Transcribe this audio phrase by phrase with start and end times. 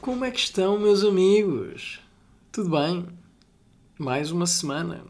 [0.00, 2.00] Como é que estão, meus amigos?
[2.52, 3.06] Tudo bem?
[3.98, 5.04] Mais uma semana.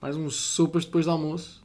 [0.00, 1.64] Mais uns sopas depois do almoço.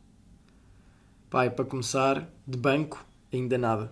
[1.30, 3.92] Pai, para começar, de banco, ainda nada.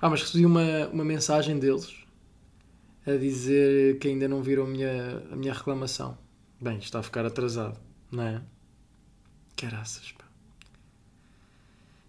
[0.00, 1.94] Ah, mas recebi uma, uma mensagem deles
[3.06, 6.16] a dizer que ainda não viram a minha, a minha reclamação.
[6.60, 7.78] Bem, está a ficar atrasado,
[8.10, 8.42] não é?
[9.60, 10.24] Caraças, pá.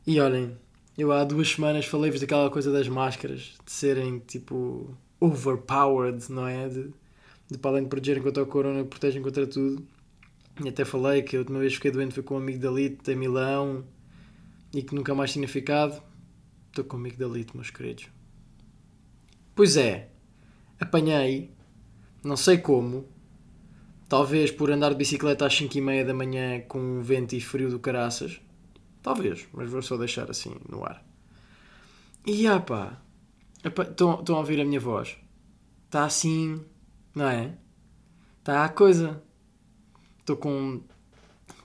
[0.07, 0.57] E olhem,
[0.97, 6.69] eu há duas semanas falei-vos daquela coisa das máscaras, de serem tipo overpowered, não é?
[6.69, 6.93] De,
[7.49, 9.85] de para além de protegerem contra o corona, protegem contra tudo.
[10.63, 12.71] E até falei que a última vez que fiquei doente foi com um amigo da
[12.71, 13.83] Lite em Milão
[14.73, 16.01] e que nunca mais tinha ficado.
[16.69, 18.07] Estou com um amigo da Lite, meus queridos.
[19.53, 20.09] Pois é,
[20.79, 21.51] apanhei,
[22.23, 23.05] não sei como,
[24.11, 27.39] talvez por andar de bicicleta às 5 e meia da manhã com um vento e
[27.39, 28.41] frio do caraças.
[29.01, 31.01] Talvez, mas vou só deixar assim no ar.
[32.27, 33.01] E ah pá,
[33.63, 35.15] estão a ouvir a minha voz?
[35.85, 36.61] Está assim,
[37.15, 37.55] não é?
[38.39, 39.23] Está a coisa.
[40.19, 40.81] Estou com.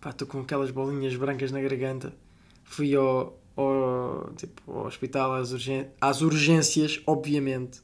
[0.09, 2.15] Estou com aquelas bolinhas brancas na garganta.
[2.63, 5.53] Fui ao, ao, tipo, ao hospital às,
[6.01, 7.83] às urgências, obviamente.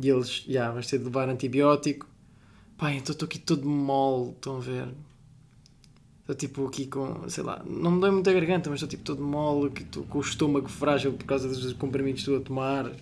[0.00, 2.06] E eles, já, yeah, vais ter de levar antibiótico.
[2.78, 4.88] Pai, então estou aqui todo mole, estão a ver?
[6.20, 9.02] Estou tipo aqui com, sei lá, não me dói muito a garganta, mas estou tipo
[9.02, 12.92] todo mole, estou com o estômago frágil por causa dos comprimidos que estou a tomar.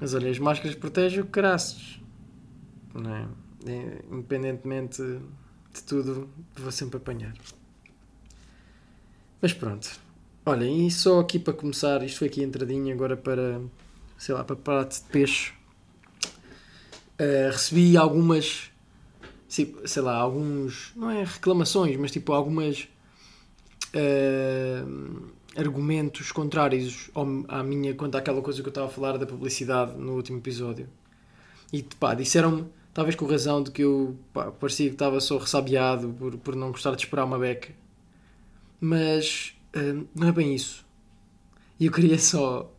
[0.00, 2.00] Mas olha, as máscaras protegem o caraças.
[2.92, 3.28] Não é?
[3.66, 4.04] é?
[4.10, 7.34] Independentemente de tudo, vou sempre apanhar.
[9.40, 9.88] Mas pronto.
[10.44, 13.60] Olhem, e só aqui para começar, isto foi aqui entradinha agora para,
[14.16, 15.57] sei lá, para prato de peixe.
[17.20, 18.70] Uh, recebi algumas,
[19.48, 22.88] sei lá, alguns, não é reclamações, mas tipo algumas
[23.94, 29.26] uh, argumentos contrários ao, à minha quanto àquela coisa que eu estava a falar da
[29.26, 30.88] publicidade no último episódio.
[31.72, 36.08] E pá, disseram-me, talvez com razão, de que eu pá, parecia que estava só ressabiado
[36.18, 37.72] por, por não gostar de esperar uma beca.
[38.80, 40.86] Mas uh, não é bem isso.
[41.80, 42.72] E eu queria só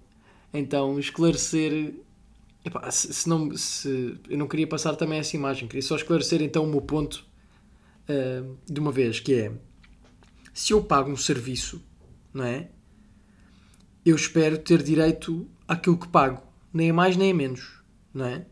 [0.53, 1.93] então esclarecer.
[2.63, 6.41] Epá, se, se, não, se, eu não queria passar também essa imagem, queria só esclarecer
[6.41, 7.25] então o meu ponto
[8.09, 9.51] uh, de uma vez, que é
[10.53, 11.81] se eu pago um serviço,
[12.33, 12.69] não é?
[14.05, 16.41] Eu espero ter direito àquilo que pago,
[16.73, 17.81] nem a mais nem a menos,
[18.13, 18.45] não é?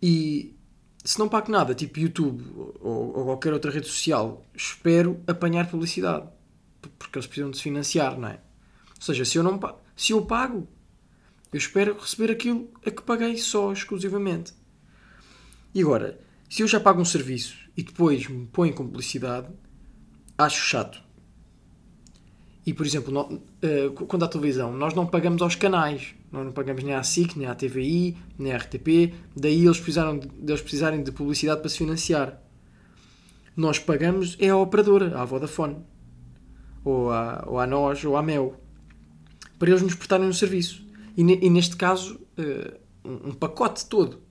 [0.00, 0.56] E
[1.04, 2.44] se não pago nada, tipo YouTube
[2.80, 6.28] ou, ou qualquer outra rede social, espero apanhar publicidade.
[6.98, 8.40] Porque eles precisam de se financiar, não é?
[8.94, 9.58] Ou seja, se eu, não,
[9.96, 10.68] se eu pago,
[11.52, 14.52] eu espero receber aquilo a que paguei só, exclusivamente.
[15.74, 19.48] E agora, se eu já pago um serviço e depois me põem com publicidade,
[20.36, 21.02] acho chato.
[22.66, 26.14] E, por exemplo, no, uh, quando à televisão, nós não pagamos aos canais.
[26.30, 29.14] Nós não pagamos nem à SIC, nem à TVI, nem à RTP.
[29.34, 32.42] Daí eles, precisaram de, eles precisarem de publicidade para se financiar.
[33.56, 35.78] Nós pagamos é à operadora, à Vodafone.
[36.84, 38.60] Ou à, ou nós, ou à Mel.
[39.58, 40.86] Para eles nos prestarem um serviço.
[41.18, 44.22] E, e neste caso, uh, um, pacote todo.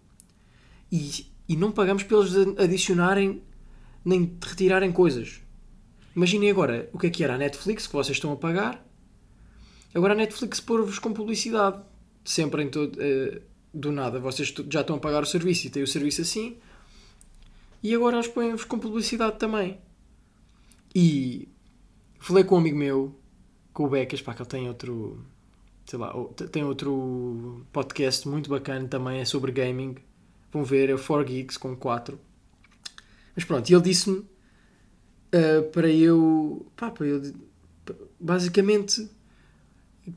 [0.89, 3.43] E, e não pagamos para eles adicionarem
[4.05, 5.41] nem retirarem coisas.
[6.15, 8.87] Imaginem agora o que é que era a Netflix que vocês estão a pagar.
[9.93, 11.83] Agora a Netflix pôr-vos com publicidade.
[12.23, 12.97] Sempre em todo.
[12.97, 13.41] Uh,
[13.73, 14.17] do nada.
[14.19, 16.57] Vocês já estão a pagar o serviço e têm o serviço assim.
[17.83, 19.77] E agora eles põem-vos com publicidade também.
[20.95, 21.47] E
[22.19, 23.19] falei com um amigo meu,
[23.73, 25.23] com o Becas, pá, que ele tem outro.
[25.87, 26.13] Sei lá,
[26.51, 29.95] tem outro podcast muito bacana também, é sobre gaming.
[30.51, 32.19] Vão ver, é o 4 Geeks com 4.
[33.33, 36.69] Mas pronto, e ele disse-me uh, para eu.
[36.75, 37.21] Pá, para eu.
[38.19, 39.09] Basicamente,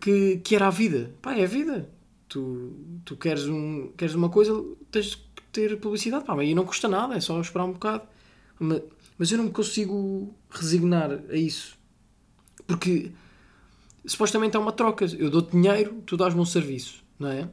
[0.00, 1.14] que, que era a vida.
[1.22, 1.88] Pá, é a vida.
[2.28, 2.72] Tu,
[3.04, 4.52] tu queres, um, queres uma coisa,
[4.91, 6.25] tens que ter publicidade.
[6.25, 8.02] Pá, e não custa nada, é só esperar um bocado.
[8.58, 8.82] Mas,
[9.16, 11.78] mas eu não me consigo resignar a isso.
[12.66, 13.12] Porque
[14.05, 15.05] supostamente é uma troca.
[15.05, 17.49] Eu dou-te dinheiro, tu dás-me um serviço, não é?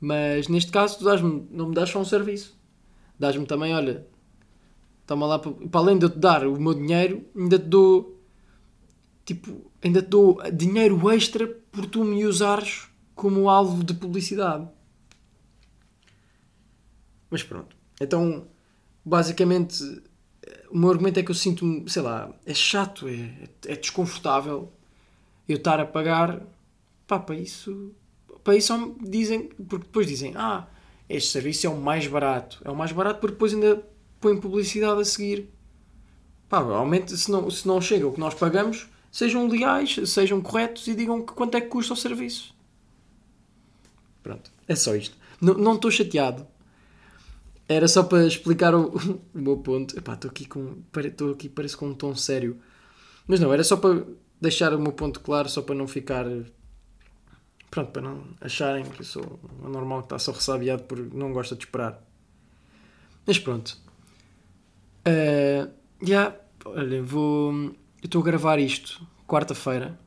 [0.00, 2.58] Mas neste caso, tu dás não me dás só um serviço.
[3.18, 4.06] Dás-me também, olha,
[5.06, 8.18] Toma lá, para, para além de eu te dar o meu dinheiro, ainda te dou.
[9.24, 14.68] Tipo, ainda te dou dinheiro extra por tu me usares como alvo de publicidade.
[17.30, 17.76] Mas pronto.
[18.00, 18.46] Então,
[19.04, 19.82] basicamente,
[20.70, 24.72] o meu argumento é que eu sinto-me, sei lá, é chato, é, é desconfortável
[25.48, 26.42] eu estar a pagar.
[27.06, 27.92] Pá, para isso.
[28.44, 29.48] Para isso dizem.
[29.68, 30.66] Porque depois dizem, ah,
[31.08, 32.60] este serviço é o mais barato.
[32.64, 33.86] É o mais barato porque depois ainda
[34.20, 35.48] põe publicidade a seguir.
[36.48, 40.86] pá, aumente, se não, se não chega o que nós pagamos, sejam legais, sejam corretos
[40.86, 42.54] e digam quanto é que custa o serviço.
[44.22, 45.16] Pronto, é só isto.
[45.40, 46.46] Não não estou chateado.
[47.68, 48.92] Era só para explicar o,
[49.34, 49.96] o meu ponto.
[49.96, 50.78] Estou aqui com.
[50.96, 52.60] Estou aqui, parece com um tom sério.
[53.26, 54.04] Mas não, era só para
[54.42, 56.26] deixar o meu ponto claro, só para não ficar.
[57.70, 61.54] Pronto, para não acharem que eu sou normal que está só ressabiado por não gosta
[61.54, 62.02] de esperar.
[63.24, 63.78] Mas pronto.
[65.06, 65.72] Uh,
[66.02, 67.52] já, olha, vou.
[67.52, 69.98] Eu estou a gravar isto quarta-feira,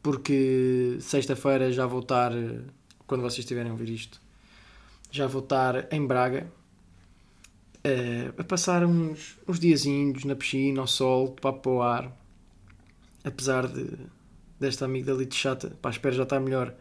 [0.00, 2.32] porque sexta-feira já vou estar.
[3.06, 4.20] Quando vocês estiverem a ouvir isto,
[5.10, 6.50] já vou estar em Braga
[7.84, 12.23] uh, a passar uns, uns diazinhos na piscina, ao sol, de papo para o ar.
[13.24, 13.90] Apesar de,
[14.60, 16.74] desta amigdalite chata, pá, espero já estar melhor.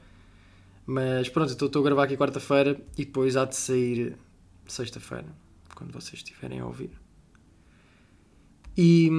[0.86, 4.18] Mas pronto, estou, a gravar aqui quarta-feira e depois há de sair
[4.68, 5.28] sexta-feira,
[5.74, 6.92] quando vocês estiverem a ouvir.
[8.78, 9.10] E,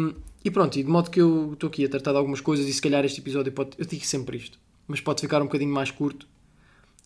[0.45, 2.73] e pronto, e de modo que eu estou aqui a tratar de algumas coisas e
[2.73, 3.71] se calhar este episódio pode.
[3.79, 6.29] Eu digo sempre isto, mas pode ficar um bocadinho mais curto.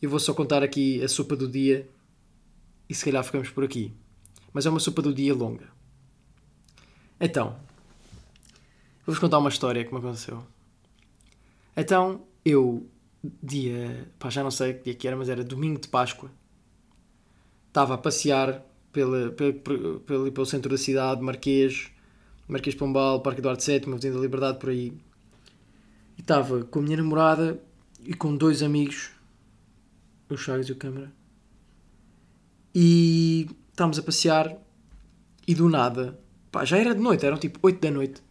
[0.03, 1.89] Eu vou só contar aqui a sopa do dia
[2.89, 3.93] e se calhar ficamos por aqui.
[4.53, 5.69] Mas é uma sopa do dia longa.
[7.21, 7.57] Então,
[9.09, 10.45] vou-vos contar uma história que me aconteceu.
[11.75, 12.87] Então, eu,
[13.43, 14.07] dia.
[14.19, 16.31] pá, já não sei que dia que era, mas era domingo de Páscoa.
[17.69, 18.63] Estava a passear
[18.93, 21.91] pela, pelo, pelo, centro da cidade, Marquês
[22.47, 24.93] Marquês Pombal, Parque Eduardo VII, Avenida da Liberdade, por aí.
[26.19, 27.59] E estava com a minha namorada
[28.05, 29.11] e com dois amigos,
[30.29, 31.11] o Chagas e o Câmara.
[32.75, 34.55] E estávamos a passear
[35.47, 36.21] e do nada,
[36.53, 38.28] pá, já era de noite, eram tipo 8 da noite.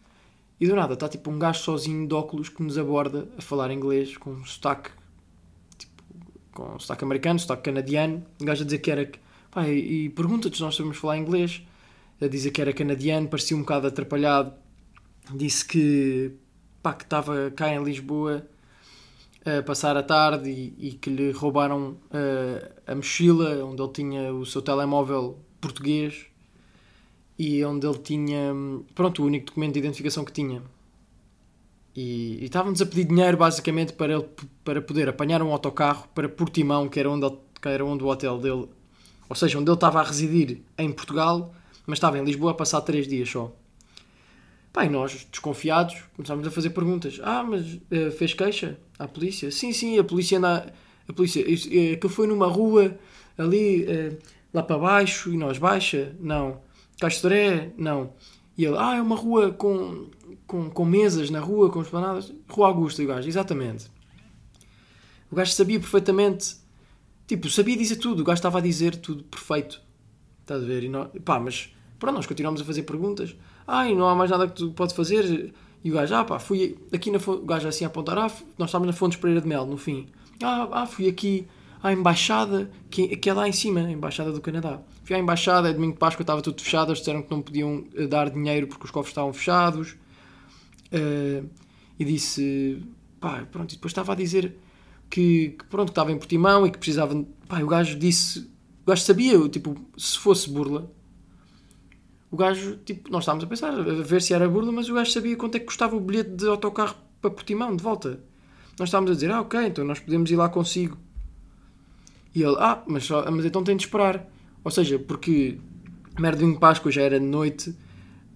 [0.60, 3.70] E do nada está tipo um gajo sozinho de óculos que nos aborda a falar
[3.70, 4.90] inglês com um sotaque,
[5.76, 6.02] tipo,
[6.52, 8.24] com um sotaque americano, sotaque canadiano.
[8.40, 9.10] Um gajo a dizer que era.
[9.50, 11.62] Pá, e, e pergunta-te se nós sabemos falar inglês
[12.20, 14.52] a dizer que era canadiano, parecia um bocado atrapalhado.
[15.32, 16.32] Disse que,
[16.82, 18.44] pá, que estava cá em Lisboa
[19.44, 24.32] a passar a tarde e, e que lhe roubaram uh, a mochila onde ele tinha
[24.32, 26.26] o seu telemóvel português
[27.38, 28.52] e onde ele tinha,
[28.94, 30.62] pronto, o único documento de identificação que tinha.
[31.94, 34.26] E, e estávamos a pedir dinheiro basicamente para ele
[34.64, 37.30] para poder apanhar um autocarro para Portimão, que era onde,
[37.60, 38.68] que era onde o hotel dele,
[39.28, 41.54] ou seja, onde ele estava a residir em Portugal,
[41.86, 43.52] mas estava em Lisboa a passar 3 dias só.
[44.80, 47.18] E nós, desconfiados, começámos a fazer perguntas.
[47.24, 49.50] Ah, mas uh, fez queixa à polícia?
[49.50, 50.72] Sim, sim, a polícia anda.
[51.08, 51.42] A polícia.
[51.42, 52.96] Uh, que foi numa rua
[53.36, 54.16] ali, uh,
[54.54, 56.14] lá para baixo, e nós, baixa?
[56.20, 56.60] Não.
[57.00, 57.72] Castoré?
[57.76, 58.12] Não.
[58.56, 60.06] E ele, ah, é uma rua com,
[60.46, 62.32] com, com mesas na rua, com esplanadas.
[62.48, 63.90] Rua Augusta, e o gajo, exatamente.
[65.30, 66.56] O gajo sabia perfeitamente.
[67.26, 68.20] Tipo, sabia dizer tudo.
[68.20, 69.80] O gajo estava a dizer tudo perfeito.
[70.40, 70.84] Estás a ver?
[70.84, 73.34] E nós, pá, mas Pronto, nós continuamos a fazer perguntas.
[73.66, 75.52] Ai, não há mais nada que tu podes fazer.
[75.82, 78.68] E o gajo, ah pá, fui aqui na o gajo assim a apontar, ah, nós
[78.68, 80.06] estávamos na Fontes Pereira de Mel, no fim.
[80.42, 81.46] Ah, ah fui aqui
[81.82, 84.80] à embaixada, que, que é lá em cima, a embaixada do Canadá.
[85.08, 87.82] Fui à embaixada, é domingo de Páscoa, estava tudo fechado, eles disseram que não podiam
[87.94, 89.96] eh, dar dinheiro porque os cofres estavam fechados.
[90.92, 91.48] Uh,
[91.98, 92.82] e disse,
[93.18, 94.54] pá, pronto, e depois estava a dizer
[95.08, 98.40] que, que pronto, estava em Portimão e que precisava, pá, o gajo disse,
[98.82, 100.92] o gajo sabia, tipo, se fosse burla,
[102.30, 105.10] o gajo, tipo, nós estávamos a pensar, a ver se era burla, mas o gajo
[105.10, 108.20] sabia quanto é que custava o bilhete de autocarro para Portimão, de volta.
[108.78, 110.98] Nós estávamos a dizer, ah, ok, então nós podemos ir lá consigo.
[112.34, 114.36] E ele, ah, mas, mas então tem de esperar.
[114.68, 115.58] Ou seja, porque
[116.18, 117.74] merda de Páscoa já era de noite,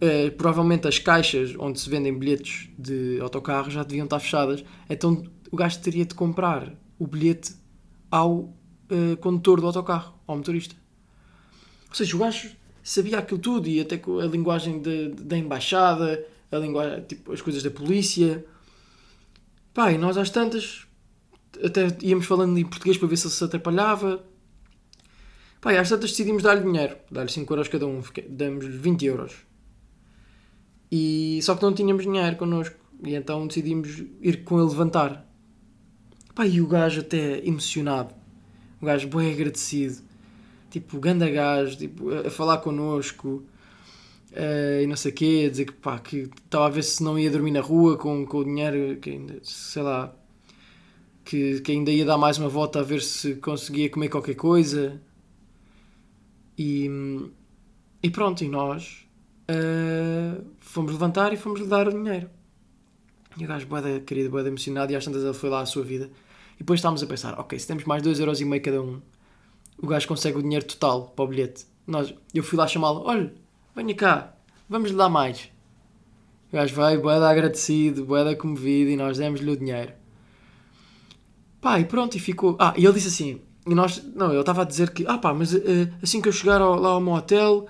[0.00, 4.64] eh, provavelmente as caixas onde se vendem bilhetes de autocarro já deviam estar fechadas.
[4.88, 7.54] Então o gajo teria de comprar o bilhete
[8.10, 8.56] ao
[8.88, 10.74] eh, condutor do autocarro, ao motorista.
[11.90, 12.48] Ou seja, o gajo
[12.82, 17.42] sabia aquilo tudo e até a linguagem de, de, da embaixada, a linguagem, tipo, as
[17.42, 18.42] coisas da polícia.
[19.74, 20.86] Pá, e nós às tantas
[21.62, 24.31] até íamos falando em português para ver se ele se atrapalhava.
[25.62, 29.34] Pá, e às tantas decidimos dar-lhe dinheiro, dar-lhe 5 euros cada um, damos 20 euros.
[30.90, 35.26] E só que não tínhamos dinheiro connosco, e então decidimos ir com ele levantar.
[36.34, 38.14] Pá, e o gajo até emocionado,
[38.82, 40.02] o gajo bem agradecido
[40.72, 43.44] tipo, ganda gajo, tipo, a, falar connosco
[44.32, 47.18] uh, e não sei o quê, dizer que pá, que estava a ver se não
[47.18, 50.14] ia dormir na rua com, com o dinheiro, que ainda, sei lá,
[51.24, 55.00] que, que ainda ia dar mais uma volta a ver se conseguia comer qualquer coisa.
[56.56, 56.88] E,
[58.02, 59.06] e pronto, e nós
[59.50, 62.28] uh, fomos levantar e fomos lhe dar o dinheiro.
[63.36, 65.82] E o gajo, boeda querido, boeda emocionado, e às tantas ele foi lá à sua
[65.82, 66.10] vida.
[66.56, 69.00] E depois estávamos a pensar, ok, se temos mais 2,5€ cada um,
[69.78, 71.66] o gajo consegue o dinheiro total para o bilhete.
[71.86, 73.32] Nós, eu fui lá chamá-lo, olha,
[73.74, 74.34] venha cá,
[74.68, 75.50] vamos lhe dar mais.
[76.50, 79.92] O gajo veio, boeda agradecido, boeda comovido e nós demos-lhe o dinheiro.
[81.60, 82.56] Pá, e pronto, e ficou.
[82.58, 85.32] Ah, e ele disse assim: e nós, não, ele estava a dizer que, ah pá,
[85.32, 85.58] mas uh,
[86.02, 87.66] assim que eu chegar ao, lá ao meu hotel,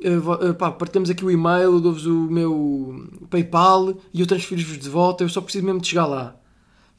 [0.00, 4.88] uh, uh, pá, partilhamos aqui o e-mail, dou-vos o meu PayPal e eu transfiro-vos de
[4.88, 6.36] volta, eu só preciso mesmo de chegar lá.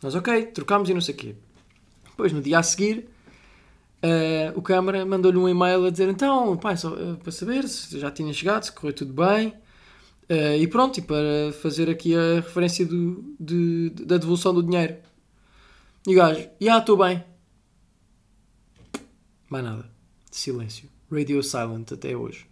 [0.01, 1.35] Nós, ok, trocámos e não sei o quê.
[2.11, 3.09] Depois, no dia a seguir,
[4.55, 6.91] o câmara mandou-lhe um e-mail a dizer, então, pá, só
[7.23, 9.53] para saber se já tinha chegado, se correu tudo bem.
[10.59, 14.97] e pronto, e para fazer aqui a referência do, de, da devolução do dinheiro.
[16.07, 17.23] E o gajo, já estou bem.
[19.49, 19.89] Mais nada.
[20.31, 20.89] Silêncio.
[21.11, 22.47] Radio silent até hoje.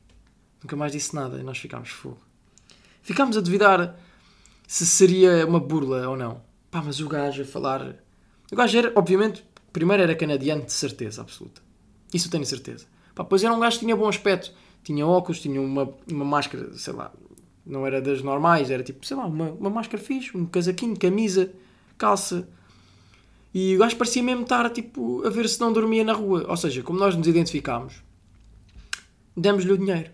[0.62, 2.20] Nunca mais disse nada e nós ficámos fogo.
[3.02, 4.00] Ficámos a duvidar
[4.68, 6.42] se seria uma burla ou não.
[6.72, 7.96] Pá, mas o gajo a falar.
[8.52, 11.62] O gajo era, obviamente, primeiro era canadiano de certeza absoluta.
[12.14, 12.86] Isso eu tenho certeza.
[13.14, 14.54] Pá, pois era um gajo que tinha bom aspecto.
[14.84, 17.12] Tinha óculos, tinha uma, uma máscara, sei lá,
[17.66, 21.54] não era das normais, era tipo, sei lá, uma, uma máscara fixe, um casaquinho, camisa,
[21.98, 22.48] calça,
[23.53, 26.45] e o gajo parecia mesmo estar tipo, a ver se não dormia na rua.
[26.48, 28.03] Ou seja, como nós nos identificámos,
[29.38, 30.10] demos-lhe o dinheiro.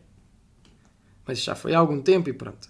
[1.25, 2.67] Mas já foi há algum tempo e pronto.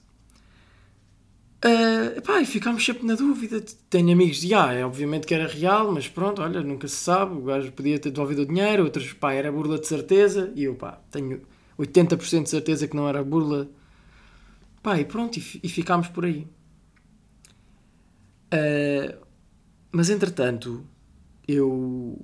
[1.65, 3.63] Uh, epá, e ficámos sempre na dúvida.
[3.89, 7.35] Tenho amigos de, ah, é obviamente que era real, mas pronto, olha, nunca se sabe.
[7.35, 10.53] O gajo podia ter devolvido o dinheiro, outros, pá, era burla de certeza.
[10.55, 11.41] E eu, pá, tenho
[11.79, 13.67] 80% de certeza que não era burla.
[14.83, 16.47] Pá, e pronto, e, e ficámos por aí.
[18.53, 19.28] Uh,
[19.91, 20.86] mas entretanto,
[21.48, 22.24] eu.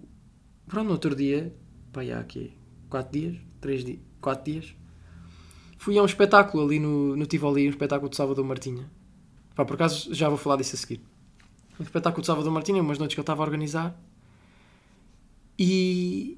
[0.67, 1.53] Pronto, no outro dia,
[1.91, 2.53] pá, há aqui
[2.89, 4.75] 4 dias, 3 dias, 4 dias,
[5.77, 8.89] fui a um espetáculo ali no, no Tivoli, um espetáculo de Salvador Martinha.
[9.55, 11.01] Pá, por acaso já vou falar disso a seguir.
[11.79, 13.99] Um espetáculo de Salvador Martinha, umas noites que eu estava a organizar.
[15.57, 16.37] E.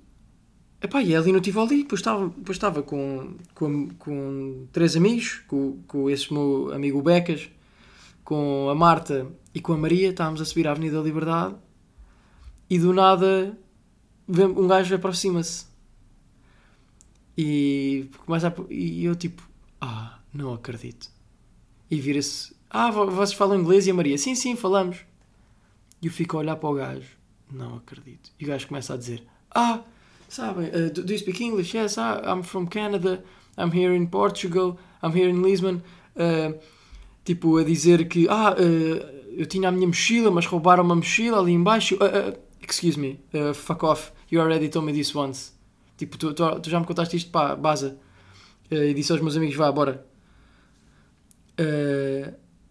[0.82, 5.44] Epá, e é ali no Tivoli, depois estava, depois estava com, com, com três amigos,
[5.48, 7.50] com, com esse meu amigo Becas,
[8.28, 11.56] com a Marta e com a Maria, estávamos a subir a Avenida da Liberdade
[12.70, 13.58] e do nada
[14.28, 15.66] um gajo aproxima-se
[17.38, 21.10] e começa a, e eu tipo, ah, não acredito.
[21.90, 24.98] E vira-se, ah, vocês falam inglês e a Maria, sim, sim, falamos.
[26.02, 27.18] E eu fico a olhar para o gajo,
[27.50, 28.30] não acredito.
[28.38, 29.24] E o gajo começa a dizer,
[29.56, 29.80] ah,
[30.28, 31.78] sabem, uh, do, do you speak English?
[31.78, 33.24] Yes, ah, I'm from Canada,
[33.58, 35.82] I'm here in Portugal, I'm here in Lisbon.
[36.14, 36.60] Uh,
[37.28, 41.40] tipo, a dizer que ah, uh, eu tinha a minha mochila, mas roubaram uma mochila
[41.40, 41.96] ali embaixo.
[41.96, 43.20] Uh, uh, excuse me,
[43.54, 45.52] fuck off, you already told me this once.
[45.98, 47.98] Tipo, tu, tu, tu já me contaste isto, pá, baza.
[48.72, 50.06] e disse aos meus amigos, vá, bora.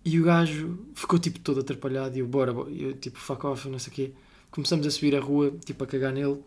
[0.05, 2.71] e o gajo ficou tipo todo atrapalhado e eu, bora, bora.
[2.71, 4.13] eu tipo, fuck off, não sei o quê.
[4.51, 6.43] Começamos a subir a rua, tipo, a cagar nele.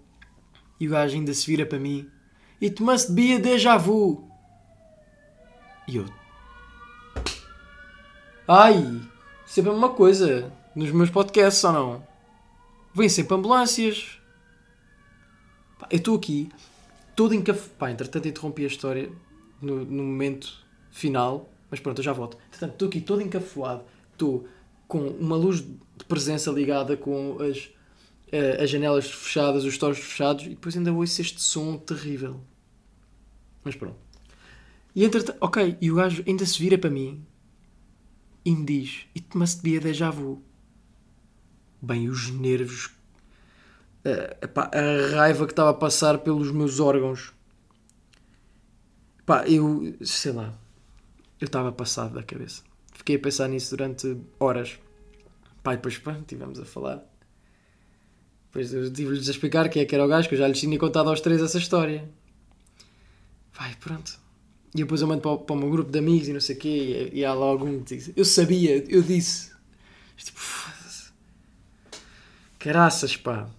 [0.79, 2.07] E o gajo ainda se vira para mim.
[2.61, 4.27] It must be a déjà vu.
[5.87, 6.05] E eu,
[8.51, 8.99] Ai,
[9.45, 10.51] sempre a mesma coisa.
[10.75, 12.07] Nos meus podcasts ou não?
[12.95, 14.19] Vêm sempre ambulâncias.
[15.77, 16.49] Pá, eu estou aqui,
[17.15, 17.69] todo encaf...
[17.77, 19.11] Pá, entretanto interrompi a história
[19.61, 21.47] no, no momento final.
[21.69, 22.39] Mas pronto, eu já volto.
[22.47, 23.83] Entretanto, estou aqui todo encafuado.
[24.13, 24.47] Estou
[24.87, 27.65] com uma luz de presença ligada com as,
[28.33, 30.47] uh, as janelas fechadas, os torres fechados.
[30.47, 32.41] E depois ainda ouço este som terrível.
[33.63, 33.97] Mas pronto.
[34.95, 37.23] E entretanto, ok, e o gajo ainda se vira para mim
[38.43, 40.41] e me diz: It must be a déjà vu.
[41.81, 42.91] Bem, os nervos,
[44.03, 47.33] a, a raiva que estava a passar pelos meus órgãos.
[49.25, 50.53] Pá, eu sei lá,
[51.39, 52.63] eu estava passado da cabeça.
[52.93, 54.79] Fiquei a pensar nisso durante horas.
[55.63, 57.03] Pá, e depois pá, estivemos a falar.
[58.47, 60.59] Depois eu tive-lhes a explicar quem é que era o gajo, que eu já lhes
[60.59, 62.09] tinha contado aos três essa história.
[63.53, 64.19] Vai, pronto.
[64.73, 66.55] E depois eu mando para o, para o meu grupo de amigos e não sei
[66.55, 69.51] o quê, e, e há lá algum que diz: Eu sabia, eu disse.
[70.15, 70.39] Tipo,
[72.59, 73.49] caraças, pá.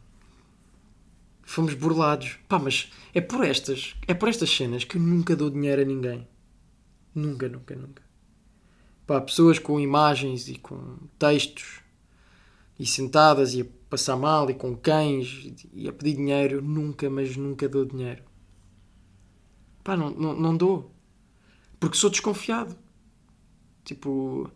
[1.42, 2.38] Fomos burlados.
[2.48, 5.84] Pá, mas é por estas, é por estas cenas que eu nunca dou dinheiro a
[5.84, 6.28] ninguém.
[7.14, 8.02] Nunca, nunca, nunca.
[9.06, 11.80] Pá, pessoas com imagens e com textos
[12.78, 17.36] e sentadas e a passar mal e com cães e a pedir dinheiro, nunca, mas
[17.36, 18.22] nunca dou dinheiro.
[19.82, 20.94] Pá, não, não, não dou.
[21.80, 22.76] Porque sou desconfiado.
[23.84, 24.50] Tipo.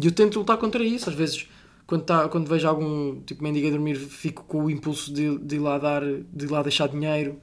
[0.00, 1.08] E eu tento lutar contra isso.
[1.08, 1.48] Às vezes,
[1.86, 5.56] quando, tá, quando vejo algum tipo mendigo a dormir, fico com o impulso de, de
[5.56, 7.40] ir lá dar, de lá deixar dinheiro.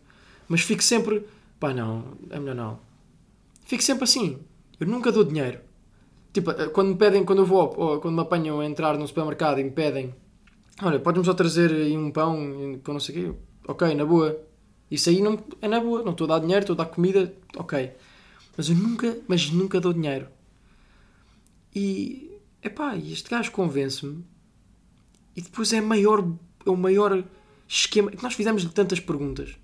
[0.48, 1.26] Mas fico sempre.
[1.60, 2.80] Pá, não, é melhor não.
[3.66, 4.38] Fico sempre assim.
[4.80, 5.60] Eu nunca dou dinheiro.
[6.34, 9.08] Tipo, eh, quando me pedem, quando eu vou, ou quando me apanham a entrar num
[9.08, 10.14] supermercado e me pedem,
[10.84, 13.40] olha, podes-me só trazer aí um pão, com não sei o quê?
[13.70, 14.38] Ok, na boa.
[14.92, 16.04] Isso aí não, é na boa.
[16.04, 17.92] Não estou a dar dinheiro, estou a dar comida, ok.
[18.58, 20.28] Mas eu nunca, mas nunca dou dinheiro.
[21.74, 24.24] E, epá, e este gajo convence-me.
[25.36, 26.26] E depois é, maior,
[26.66, 27.24] é o maior
[27.68, 28.12] esquema.
[28.12, 29.58] que Nós fizemos-lhe tantas perguntas.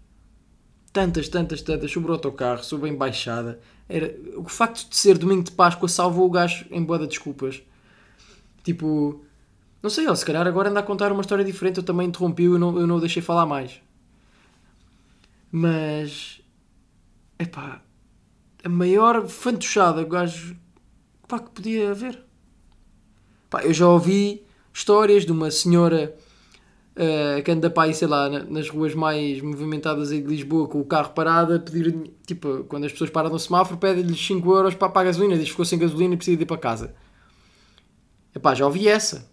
[0.92, 1.90] Tantas, tantas, tantas.
[1.90, 3.62] Sobre o autocarro, sobre a embaixada.
[3.88, 7.62] Era, o facto de ser domingo de Páscoa salvou o gajo em boa de desculpas.
[8.64, 9.24] Tipo,
[9.82, 11.78] não sei, ele se calhar agora anda a contar uma história diferente.
[11.78, 13.82] Eu também interrompi eu não, eu não o deixei falar mais.
[15.50, 16.42] Mas,
[17.40, 17.82] epá,
[18.64, 20.56] a maior fantochada o gajo
[21.28, 22.24] pá, que podia haver.
[23.50, 26.16] Pá, eu já ouvi histórias de uma senhora
[26.96, 30.80] uh, que anda para aí, sei lá, nas ruas mais movimentadas aí de Lisboa com
[30.80, 34.76] o carro parado a pedir, tipo, quando as pessoas param no semáforo, pedem-lhes 5 euros
[34.76, 36.94] para pagar a gasolina, diz que ficou sem gasolina e precisa ir para casa.
[38.34, 39.30] Epá, já ouvi essa.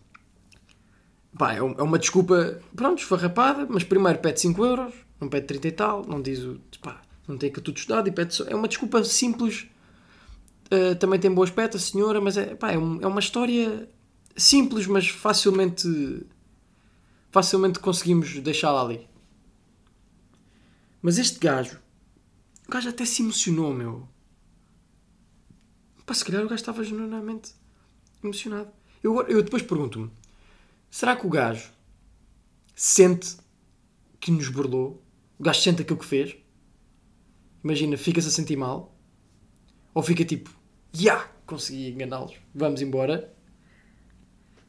[1.37, 5.68] Pá, é, é uma desculpa, pronto, esfarrapada, mas primeiro pede 5 euros, não pede 30
[5.68, 6.61] e tal, não diz o.
[6.82, 8.44] Pá, não tem que tudo estudado e pede só.
[8.44, 9.66] É uma desculpa simples.
[10.73, 13.88] Uh, também tem bom aspecto a senhora, mas é, pá, é, um, é uma história
[14.35, 16.26] simples, mas facilmente.
[17.30, 19.06] facilmente conseguimos deixá-la ali.
[21.02, 21.78] Mas este gajo.
[22.66, 24.08] O gajo até se emocionou, meu.
[26.04, 27.52] Pá, se calhar o gajo estava genuinamente
[28.25, 28.70] emocionado.
[29.02, 30.11] Eu, eu depois pergunto-me:
[30.90, 31.70] será que o gajo
[32.75, 33.37] sente
[34.18, 35.02] que nos burlou?
[35.38, 36.37] O gajo sente aquilo que fez?
[37.62, 38.95] Imagina, fica-se a sentir mal?
[39.95, 40.50] Ou fica tipo,
[40.93, 43.35] já, yeah, consegui enganá-los, vamos embora?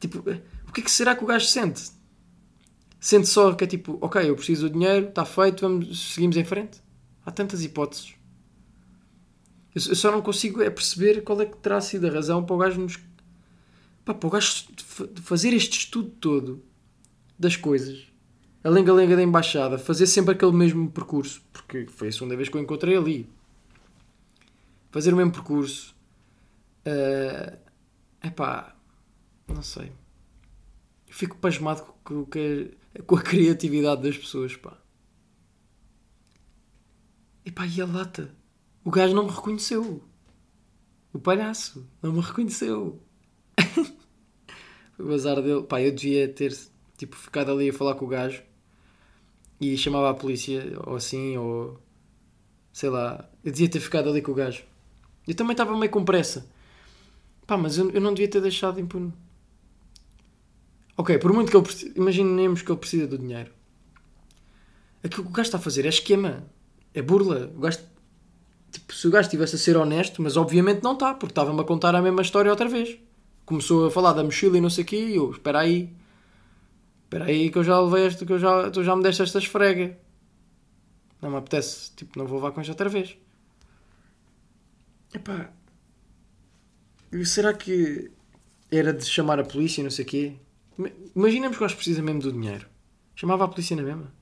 [0.00, 1.90] Tipo, o que é que será que o gajo sente?
[2.98, 6.44] Sente só que é tipo, ok, eu preciso do dinheiro, está feito, vamos, seguimos em
[6.44, 6.80] frente?
[7.24, 8.14] Há tantas hipóteses.
[9.74, 12.56] Eu, eu só não consigo é perceber qual é que terá sido a razão para
[12.56, 12.98] o gajo nos.
[14.04, 14.64] Pá, para o gajo
[15.22, 16.64] fazer este estudo todo
[17.38, 18.09] das coisas
[18.62, 22.56] a lenga-lenga da embaixada, fazer sempre aquele mesmo percurso, porque foi a segunda vez que
[22.56, 23.28] eu encontrei ali.
[24.90, 25.94] Fazer o mesmo percurso.
[26.84, 27.58] É
[28.22, 28.76] uh, epá,
[29.48, 29.92] não sei.
[31.08, 32.70] Eu fico pasmado com, com,
[33.06, 34.76] com a criatividade das pessoas, pá.
[37.44, 38.34] Epá, e a lata?
[38.84, 40.04] O gajo não me reconheceu.
[41.12, 43.02] O palhaço não me reconheceu.
[44.98, 45.62] o azar dele.
[45.62, 46.56] Pá, eu devia ter
[46.96, 48.42] tipo, ficado ali a falar com o gajo
[49.60, 51.78] e chamava a polícia, ou assim, ou
[52.72, 54.62] sei lá, eu devia ter ficado ali com o gajo.
[55.28, 56.46] Eu também estava meio com pressa.
[57.46, 59.12] Pá, mas eu, eu não devia ter deixado impune.
[60.96, 63.50] Ok, por muito que ele imaginemos que ele precisa do dinheiro.
[65.02, 66.44] Aquilo que o gajo está a fazer é esquema,
[66.94, 67.52] é burla.
[67.54, 67.78] O gajo,
[68.70, 71.64] tipo, se o gajo estivesse a ser honesto, mas obviamente não está, porque estava-me a
[71.64, 72.98] contar a mesma história outra vez.
[73.44, 75.92] Começou a falar da mochila e não sei o quê, e eu, espera aí,
[77.10, 79.38] Espera aí que eu já levei este, que eu já, tu já me deste esta
[79.38, 79.98] esfrega.
[81.20, 83.18] Não me apetece, tipo, não vou levar com isto outra vez.
[85.12, 85.52] Epá.
[87.24, 88.12] Será que
[88.70, 90.36] era de chamar a polícia e não sei o quê?
[91.16, 92.68] Imaginemos que o gajo precisa mesmo do dinheiro.
[93.16, 94.14] Chamava a polícia na mesma?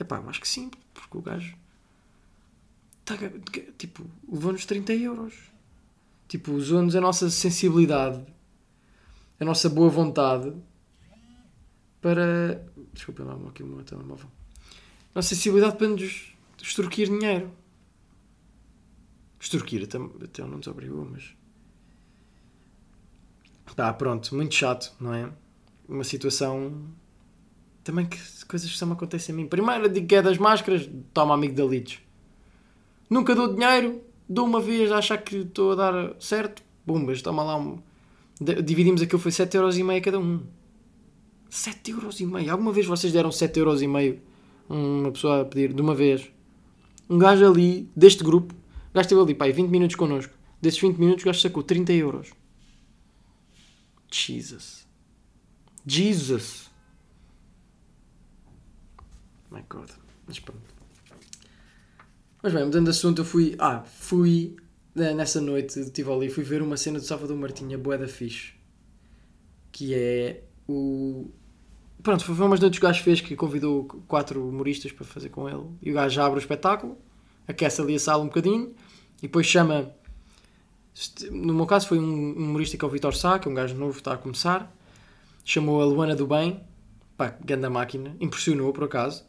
[0.00, 1.54] Epá, acho que sim, porque o gajo.
[3.04, 3.16] Tá,
[3.76, 5.34] tipo, levou-nos 30 euros.
[6.26, 8.24] Tipo, usou-nos a nossa sensibilidade,
[9.38, 10.54] a nossa boa vontade
[12.00, 12.64] para.
[12.92, 14.28] Desculpa lá, aqui o meu telemóvel.
[15.14, 16.32] Nossa sensibilidade para nos
[16.62, 17.50] extorquir dinheiro.
[19.40, 21.34] Extorquir até, até não nos obrigou, mas.
[23.74, 25.30] Pá, pronto, muito chato, não é?
[25.88, 26.88] Uma situação.
[27.84, 29.46] Também que coisas que só me acontecem a mim.
[29.46, 32.00] Primeiro, digo que é das máscaras, toma amigo da Lides.
[33.08, 37.44] Nunca dou dinheiro, dou uma vez a achar que estou a dar certo, bumbas, toma
[37.44, 37.80] lá um.
[38.40, 40.42] Dividimos aquilo, foi 7,5€ cada um.
[41.56, 42.52] 7 euros e meio.
[42.52, 44.20] Alguma vez vocês deram 7 euros e meio
[44.68, 46.30] uma pessoa a pedir de uma vez?
[47.08, 50.34] Um gajo ali, deste grupo, o gajo esteve ali, pai, 20 minutos connosco.
[50.60, 52.30] Desses 20 minutos o gajo sacou 30 euros.
[54.10, 54.86] Jesus.
[55.86, 56.70] Jesus.
[59.50, 59.90] My God.
[60.26, 60.60] Mas pronto.
[62.42, 63.56] Mas bem, mudando de assunto, eu fui.
[63.58, 64.56] Ah, fui.
[64.94, 68.52] Eh, nessa noite de Tivoli, fui ver uma cena do Salvador Martinha, a Boeda Fixe.
[69.72, 71.30] Que é o.
[72.02, 75.48] Pronto, foi uma das que o gajo fez que convidou quatro humoristas para fazer com
[75.48, 75.64] ele.
[75.82, 76.96] E o gajo abre o espetáculo,
[77.48, 78.74] aquece ali a sala um bocadinho
[79.18, 79.92] e depois chama.
[81.30, 83.74] No meu caso foi um humorista que é o Vitor Sá, que é um gajo
[83.74, 84.74] novo, está a começar.
[85.44, 86.60] Chamou a Luana do Bem,
[87.16, 89.24] pá, grande máquina, impressionou por acaso.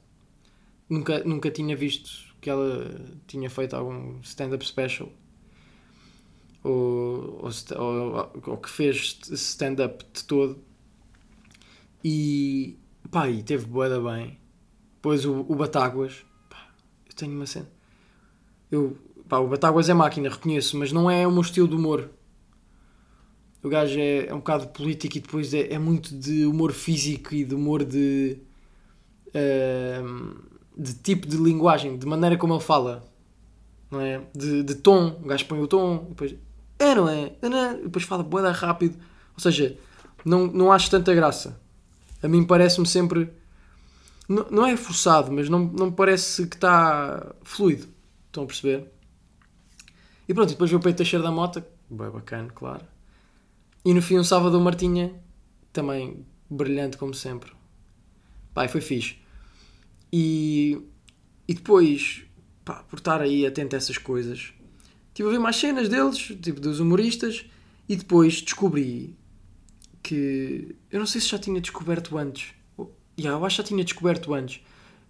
[0.89, 2.89] Nunca, nunca tinha visto que ela
[3.27, 5.09] tinha feito algum stand-up special
[6.63, 10.59] ou, ou, ou, ou que fez stand-up de todo
[12.09, 12.79] e
[13.11, 14.39] pá, e teve boeda bem.
[14.95, 16.69] Depois o, o Batáguas, pá,
[17.05, 17.67] eu tenho uma cena.
[18.71, 22.09] Eu, pá, o Batáguas é máquina, reconheço, mas não é o meu estilo de humor.
[23.61, 27.35] O gajo é, é um bocado político e depois é, é muito de humor físico
[27.35, 28.37] e de humor de.
[29.27, 33.03] Uh, de tipo de linguagem, de maneira como ele fala.
[33.91, 34.21] Não é?
[34.33, 35.19] De, de tom.
[35.21, 36.35] O gajo põe o tom, depois.
[36.79, 37.33] É, não é?
[37.41, 38.97] E depois fala boeda rápido.
[39.33, 39.77] Ou seja,
[40.23, 41.66] não, não acho tanta graça.
[42.21, 43.29] A mim parece-me sempre.
[44.27, 47.87] Não, não é forçado, mas não, não parece que está fluido.
[48.27, 48.91] Estão a perceber?
[50.27, 52.85] E pronto, depois veio o Peito Teixeira da Mota, bem bacana, claro.
[53.85, 55.15] E no fim o Salvador Martinha,
[55.71, 57.51] também brilhante como sempre.
[58.53, 59.15] Pai, foi fixe.
[60.11, 60.81] E,
[61.47, 62.23] e depois,
[62.65, 64.53] pá, por estar aí atento a essas coisas,
[65.07, 67.45] estive a ver mais cenas deles, tipo dos humoristas,
[67.87, 69.15] e depois descobri
[70.07, 70.75] que.
[70.89, 72.53] Eu não sei se já tinha descoberto antes.
[73.19, 74.61] Yeah, eu acho que já tinha descoberto antes.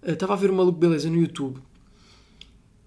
[0.01, 1.59] Estava a ver uma Maluco Beleza no YouTube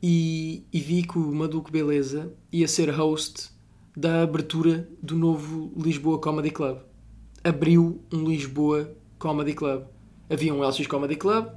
[0.03, 3.51] e, e vi que o Maluco Beleza ia ser host
[3.97, 6.79] da abertura do novo Lisboa Comedy Club.
[7.45, 9.85] Abriu um Lisboa Comedy Club.
[10.29, 11.49] Havia um LX Comedy Club,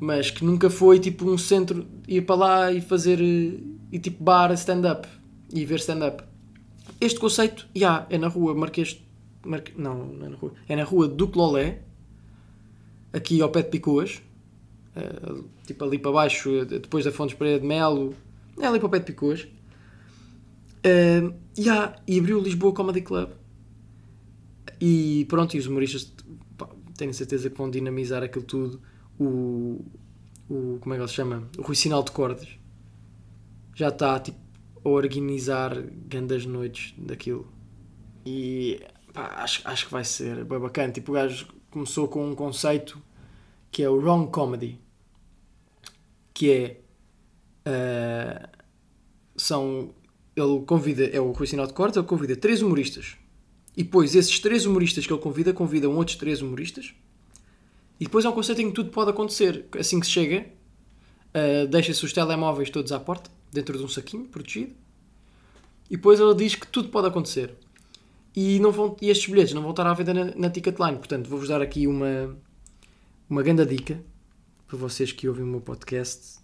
[0.00, 4.52] mas que nunca foi tipo um centro, ir para lá e fazer e tipo bar
[4.52, 5.08] stand-up
[5.54, 6.24] e ver stand-up.
[7.00, 9.00] Este conceito, já, yeah, é na rua Marquês.
[9.44, 10.52] Não, não é na rua.
[10.68, 11.82] É na rua Duque Lolé,
[13.12, 14.22] aqui ao pé de Picoas,
[14.96, 18.14] uh, tipo ali para baixo, depois da Fontes Pereira de Melo,
[18.60, 19.46] é ali para o pé de Picoas.
[20.84, 23.30] Uh, yeah, e abriu o Lisboa Comedy Club.
[24.80, 26.12] E pronto, e os humoristas
[26.56, 28.80] pá, tenho certeza que vão dinamizar aquilo tudo.
[29.18, 29.84] O,
[30.50, 31.48] o como é que ele se chama?
[31.56, 32.48] O Rui Sinal de Cordas
[33.74, 34.38] já está tipo,
[34.84, 37.46] a organizar grandes noites daquilo.
[38.26, 38.80] E
[39.12, 40.92] pá, acho, acho que vai ser bem bacana.
[40.92, 43.00] Tipo, o gajo começou com um conceito
[43.70, 44.78] que é o Wrong Comedy,
[46.34, 46.80] que é.
[47.66, 48.48] Uh,
[49.36, 49.94] são.
[50.34, 53.16] Ele convida, é o Rui Sinal de Cortes, ele convida três humoristas.
[53.76, 56.94] E depois esses três humoristas que ele convida, convidam outros três humoristas.
[58.00, 59.66] E depois há um conceito em que tudo pode acontecer.
[59.78, 60.46] Assim que se chega,
[61.34, 64.72] uh, deixa-se os telemóveis todos à porta, dentro de um saquinho, protegido.
[65.90, 67.54] E depois ele diz que tudo pode acontecer.
[68.34, 70.96] E, não vão, e estes bilhetes não vão estar à venda na, na Ticketline.
[70.96, 72.36] Portanto, vou-vos dar aqui uma,
[73.28, 74.02] uma grande dica
[74.66, 76.38] para vocês que ouvem o meu podcast,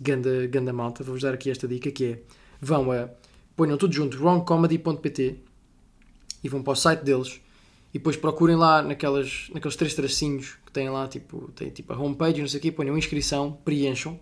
[0.00, 2.22] ganda, ganda malta, vou-vos dar aqui esta dica que é
[2.60, 3.10] vão a
[3.54, 5.36] ponham tudo junto, wrongcomedy.pt
[6.42, 7.40] e vão para o site deles
[7.92, 11.98] e depois procurem lá naquelas, naqueles três tracinhos que têm lá, tipo, tem tipo a
[11.98, 14.18] homepage, não sei o quê, ponham inscrição, preencham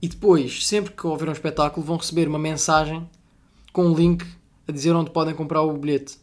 [0.00, 3.08] e depois, sempre que houver um espetáculo, vão receber uma mensagem
[3.72, 4.24] com um link
[4.66, 6.18] a dizer onde podem comprar o bilhete.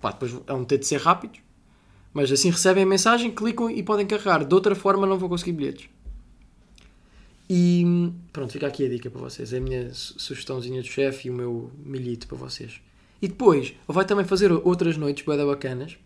[0.00, 1.40] Pá, depois é um ter de ser rápidos,
[2.12, 4.44] mas assim recebem a mensagem, clicam e podem carregar.
[4.44, 5.88] De outra forma não vão conseguir bilhetes.
[7.48, 7.84] E
[8.32, 9.52] pronto, fica aqui a dica para vocês.
[9.52, 12.80] É a minha sugestãozinha do chefe e o meu milhito para vocês.
[13.20, 15.96] E depois, vai também fazer outras noites bem bacanas.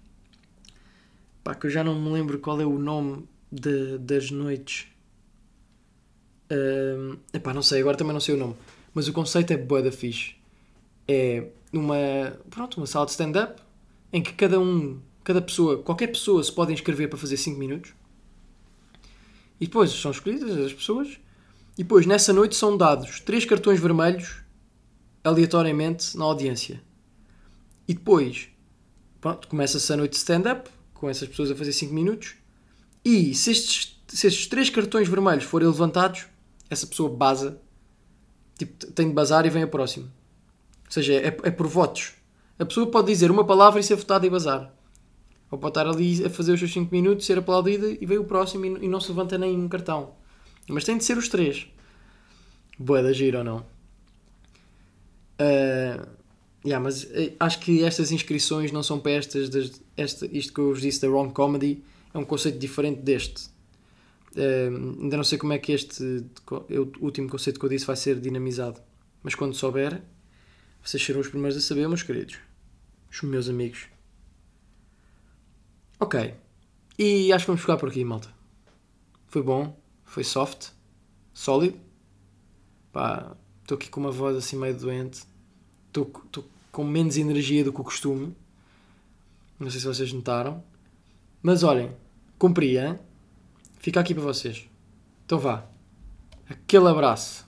[1.43, 4.89] Pá, que eu já não me lembro qual é o nome de, das noites.
[7.33, 8.57] Epá, não sei, agora também não sei o nome.
[8.93, 10.35] Mas o conceito é bué da fixe.
[11.07, 11.97] É uma,
[12.51, 13.61] pronto, uma sala de stand-up
[14.13, 17.93] em que cada um Cada pessoa, qualquer pessoa se pode inscrever para fazer 5 minutos.
[19.61, 21.19] E depois são escolhidas as pessoas.
[21.77, 24.37] E depois, nessa noite, são dados 3 cartões vermelhos
[25.25, 26.81] aleatoriamente na audiência.
[27.89, 28.49] E depois,
[29.21, 32.37] pronto, começa-se a noite de stand-up, com essas pessoas a fazer 5 minutos.
[33.05, 36.27] E se estes, se estes 3 cartões vermelhos forem levantados,
[36.71, 37.61] essa pessoa baza.
[38.57, 40.09] Tipo, tem de bazar e vem a próximo.
[40.87, 42.15] Ou seja, é, é por votos.
[42.59, 44.73] A pessoa pode dizer uma palavra e ser votada e bazar.
[45.51, 48.25] Ou pode estar ali a fazer os seus 5 minutos, ser aplaudida e veio o
[48.25, 50.15] próximo e, não se levanta nem um cartão.
[50.69, 51.67] Mas tem de ser os três.
[52.79, 53.59] Boa da gira ou não?
[55.39, 56.07] Uh,
[56.65, 59.49] yeah, mas uh, acho que estas inscrições não são para estas.
[59.49, 63.49] Das, esta, isto que eu vos disse da Wrong Comedy é um conceito diferente deste.
[64.35, 66.25] Uh, ainda não sei como é que este
[66.71, 68.81] o último conceito que eu disse vai ser dinamizado.
[69.23, 70.03] Mas quando souber,
[70.87, 72.39] vocês serão os primeiros a saber, meus queridos.
[73.11, 73.89] Os meus amigos.
[75.99, 76.33] Ok.
[76.97, 78.33] E acho que vamos ficar por aqui, malta.
[79.27, 80.69] Foi bom, foi soft,
[81.35, 81.77] sólido.
[82.93, 85.25] Pá, estou aqui com uma voz assim meio doente.
[85.89, 88.37] Estou com menos energia do que o costume.
[89.59, 90.63] Não sei se vocês notaram.
[91.43, 91.91] Mas olhem,
[92.39, 92.97] cumpri, hein?
[93.81, 94.69] Fica aqui para vocês.
[95.25, 95.67] Então vá.
[96.49, 97.46] Aquele abraço.